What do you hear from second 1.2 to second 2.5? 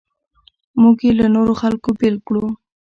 نورو خلکو بېل کړو.